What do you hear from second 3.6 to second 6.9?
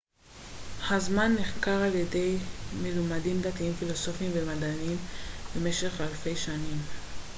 פילוסופיים ומדעיים במשך אלפי שנים